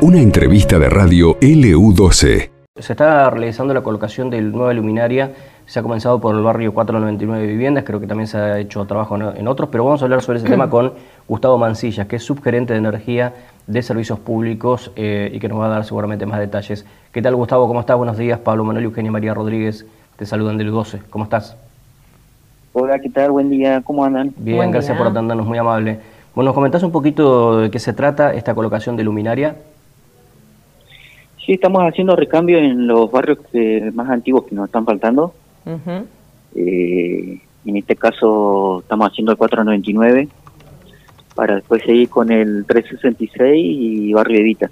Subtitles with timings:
[0.00, 2.50] Una entrevista de radio LU12.
[2.76, 5.30] Se está realizando la colocación de nueva luminaria.
[5.66, 9.16] Se ha comenzado por el barrio 499 Viviendas, creo que también se ha hecho trabajo
[9.16, 10.92] en otros, pero vamos a hablar sobre ese tema con
[11.28, 13.32] Gustavo Mancillas, que es subgerente de energía
[13.66, 16.84] de servicios públicos eh, y que nos va a dar seguramente más detalles.
[17.12, 17.68] ¿Qué tal, Gustavo?
[17.68, 17.96] ¿Cómo estás?
[17.96, 18.40] Buenos días.
[18.40, 19.86] Pablo Manuel y Eugenia María Rodríguez
[20.16, 21.02] te saludan del 12.
[21.10, 21.56] ¿Cómo estás?
[22.72, 23.30] Hola, ¿qué tal?
[23.30, 23.82] Buen día.
[23.84, 24.34] ¿Cómo andan?
[24.36, 26.00] Bien, gracias por atendernos, muy amable.
[26.34, 29.56] Bueno, ¿nos comentás un poquito de qué se trata esta colocación de luminaria?
[31.44, 33.38] Sí, estamos haciendo recambio en los barrios
[33.92, 35.34] más antiguos que nos están faltando.
[36.54, 40.28] Eh, en este caso estamos haciendo el 499
[41.34, 44.70] para después seguir con el 366 y Barrio Evita.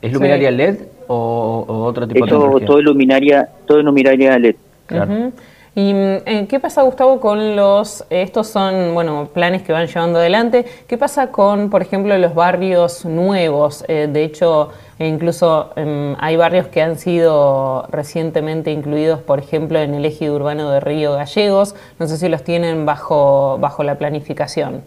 [0.00, 0.76] ¿Es luminaria LED
[1.08, 2.66] o, otro tipo de energía?
[2.66, 4.56] Todo luminaria, todo luminaria LED.
[4.86, 5.32] Claro.
[5.76, 10.66] ¿Y eh, qué pasa, Gustavo, con los, estos son, bueno, planes que van llevando adelante,
[10.88, 13.84] qué pasa con, por ejemplo, los barrios nuevos?
[13.86, 19.94] Eh, de hecho, incluso em, hay barrios que han sido recientemente incluidos, por ejemplo, en
[19.94, 24.82] el eje urbano de Río Gallegos, no sé si los tienen bajo, bajo la planificación.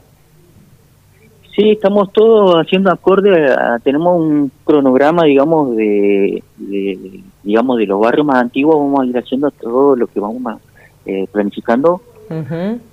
[1.56, 6.44] Sí, estamos todos haciendo acorde, tenemos un cronograma, digamos, de,
[7.44, 10.73] digamos, de los barrios más antiguos, vamos a ir haciendo todo lo que vamos a
[11.06, 12.02] eh, planificando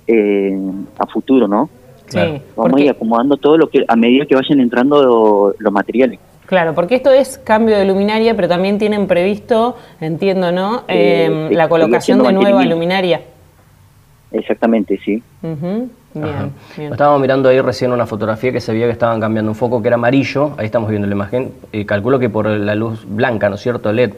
[0.07, 0.59] eh,
[0.97, 1.69] a futuro, ¿no?
[2.07, 2.19] Sí,
[2.57, 6.19] Vamos a ir acomodando todo lo que a medida que vayan entrando los materiales.
[6.45, 10.83] Claro, porque esto es cambio de luminaria, pero también tienen previsto, entiendo, ¿no?
[10.89, 13.21] Eh, la colocación de nueva luminaria.
[14.33, 15.23] Exactamente, sí.
[16.13, 19.81] Bien, Estábamos mirando ahí recién una fotografía que se veía que estaban cambiando un foco
[19.81, 23.47] que era amarillo, ahí estamos viendo la imagen, y calculo que por la luz blanca,
[23.47, 23.93] ¿no es cierto?
[23.93, 24.11] LED.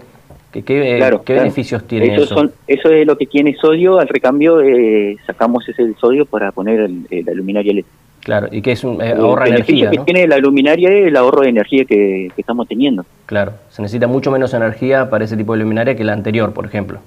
[0.54, 2.52] ¿Qué, qué, beneficios tiene eso?
[2.68, 7.26] eso es lo que tiene sodio, al recambio eh, sacamos ese sodio para poner el,
[7.26, 7.86] la luminaria LED.
[8.20, 9.90] Claro, y que es un eh, ahorro de energía.
[9.90, 13.04] que tiene la luminaria es el ahorro de energía que, estamos teniendo.
[13.26, 16.66] Claro, se necesita mucho menos energía para ese tipo de luminaria que la anterior, por
[16.66, 17.00] ejemplo.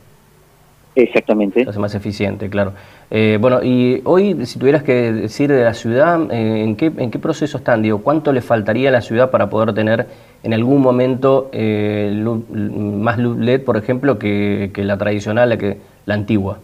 [0.97, 1.63] Exactamente.
[1.63, 2.73] Se hace más eficiente, claro.
[3.11, 7.19] Eh, bueno, y hoy, si tuvieras que decir de la ciudad, ¿en, qué, ¿en qué
[7.19, 7.83] proceso están?
[7.83, 10.07] Digo, ¿cuánto le faltaría a la ciudad para poder tener
[10.47, 16.15] en algún momento eh, más luz LED, por ejemplo, que, la tradicional, la, que, la
[16.15, 16.61] antigua.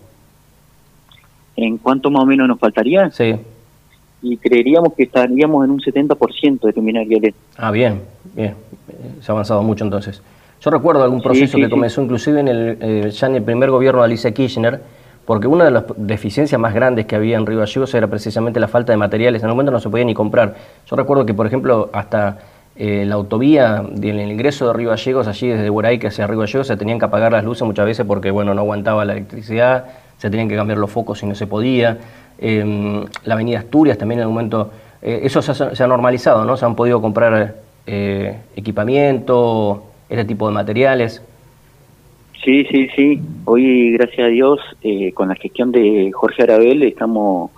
[1.56, 3.10] ¿En cuánto más o menos nos faltaría?
[3.10, 3.34] Sí.
[4.22, 7.34] Y creeríamos que estaríamos en un 70% de luminaria LED.
[7.56, 8.02] Ah, bien,
[8.36, 8.54] bien.
[9.20, 10.22] Se ha avanzado mucho entonces.
[10.62, 14.00] Yo recuerdo algún proceso que comenzó inclusive en el, eh, ya en el primer gobierno
[14.00, 14.80] de Alicia Kirchner,
[15.24, 18.68] porque una de las deficiencias más grandes que había en Río Gallegos era precisamente la
[18.68, 19.42] falta de materiales.
[19.42, 20.54] En el momento no se podía ni comprar.
[20.86, 22.38] Yo recuerdo que, por ejemplo, hasta
[22.76, 26.76] eh, la autovía del ingreso de Río Gallegos, allí desde Buraique hacia Río Gallegos, se
[26.76, 29.86] tenían que apagar las luces muchas veces porque bueno, no aguantaba la electricidad,
[30.18, 31.98] se tenían que cambiar los focos si no se podía.
[32.38, 34.70] Em, la avenida Asturias también en el momento,
[35.02, 36.56] eh, eso se ha, normalizado, ¿no?
[36.56, 41.22] Se han podido comprar equipamiento, este tipo de materiales.
[42.44, 43.22] Sí, sí, sí.
[43.44, 44.60] Hoy, gracias a Dios,
[45.14, 47.50] con la gestión de Jorge Arabel, estamos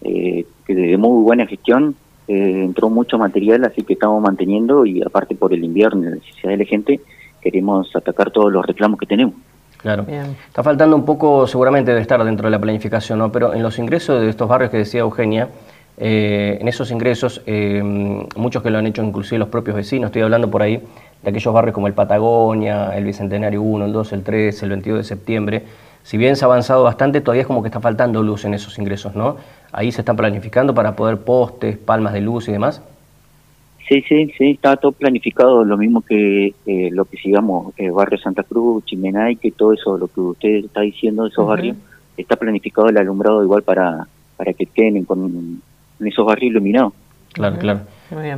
[0.00, 1.96] de muy buena gestión,
[2.28, 6.16] eh, entró mucho material, así que estamos manteniendo y aparte por el invierno y la
[6.16, 7.00] necesidad de la gente,
[7.40, 9.34] queremos atacar todos los reclamos que tenemos.
[9.78, 10.04] Claro.
[10.46, 13.30] Está faltando un poco, seguramente de estar dentro de la planificación, ¿no?
[13.30, 15.48] Pero en los ingresos de estos barrios que decía Eugenia,
[15.96, 17.80] eh, en esos ingresos, eh,
[18.36, 20.82] muchos que lo han hecho inclusive los propios vecinos, estoy hablando por ahí
[21.22, 24.98] de aquellos barrios como el Patagonia, el Bicentenario 1, el 2, el 3, el 22
[24.98, 25.62] de septiembre,
[26.02, 28.78] si bien se ha avanzado bastante, todavía es como que está faltando luz en esos
[28.78, 29.36] ingresos, ¿no?
[29.72, 32.80] Ahí se están planificando para poder postes, palmas de luz y demás.
[33.86, 38.18] Sí, sí, sí, está todo planificado, lo mismo que eh, lo que sigamos, eh, Barrio
[38.18, 41.76] Santa Cruz, Chimenay, que todo eso, lo que usted está diciendo de esos barrios,
[42.16, 44.06] está planificado el alumbrado igual para,
[44.36, 45.62] para que queden con,
[46.00, 46.92] esos barrios iluminados.
[47.32, 47.80] Claro, claro.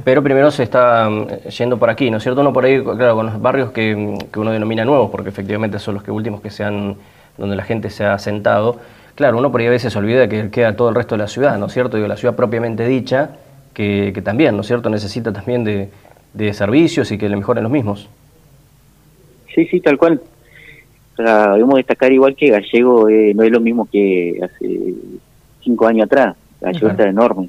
[0.04, 2.40] Pero primero se está mm, yendo por aquí, ¿no es cierto?
[2.40, 5.94] Uno por ahí, claro, con los barrios que, que uno denomina nuevos, porque efectivamente son
[5.94, 6.96] los que últimos que se han
[7.40, 8.78] donde la gente se ha sentado.
[9.14, 11.28] Claro, uno por ahí a veces se olvida que queda todo el resto de la
[11.28, 11.96] ciudad, ¿no es cierto?
[11.96, 13.30] Digo, la ciudad propiamente dicha,
[13.74, 18.08] que, también, ¿no es cierto?, necesita también de, servicios y que le mejoren los mismos.
[19.54, 20.20] Sí, sí, tal cual.
[21.16, 24.94] debemos destacar igual que Gallego eh, no es lo mismo que hace
[25.62, 26.36] cinco años atrás.
[26.60, 27.48] Gallego está enorme.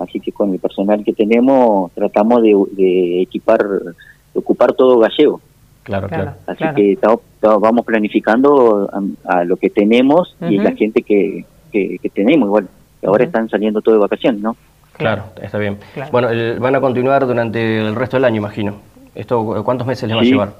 [0.00, 3.94] Así que con el personal que tenemos tratamos de, de equipar, de
[4.34, 5.40] ocupar todo Gallego.
[5.82, 6.34] Claro, claro.
[6.46, 6.98] Así que
[7.40, 8.90] vamos planificando
[9.24, 12.68] a, lo que tenemos y la gente que, que, tenemos igual.
[13.04, 14.56] ahora están saliendo todos de vacaciones, ¿no?
[14.92, 15.78] Claro, está bien.
[16.12, 16.28] Bueno,
[16.60, 18.76] van a continuar durante el resto del año, imagino.
[19.14, 20.52] ¿Esto cuántos meses les va a llevar?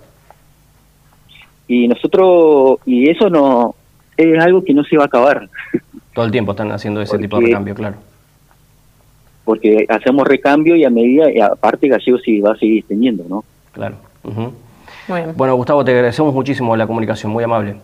[1.68, 3.74] Y nosotros, y eso no
[4.16, 5.48] es algo que no se va a acabar.
[6.14, 7.96] Todo el tiempo están haciendo ese tipo de cambio, claro.
[9.52, 13.44] Porque hacemos recambio y a medida, y aparte Gallego sí va a seguir extendiendo, ¿no?
[13.72, 13.96] Claro.
[15.36, 17.74] Bueno, Gustavo, te agradecemos muchísimo la comunicación, muy amable.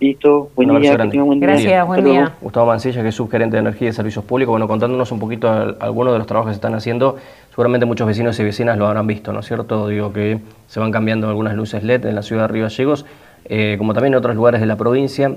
[0.00, 2.32] Listo, buen día, Gracias, buen día.
[2.40, 6.14] Gustavo Mancilla, que es subgerente de Energía y Servicios Públicos, bueno, contándonos un poquito algunos
[6.14, 7.18] de los trabajos que se están haciendo,
[7.50, 9.88] seguramente muchos vecinos y vecinas lo habrán visto, ¿no es cierto?
[9.88, 13.04] Digo que se van cambiando algunas luces LED en la ciudad de Río Gallegos,
[13.44, 15.36] eh, como también en otros lugares de la provincia.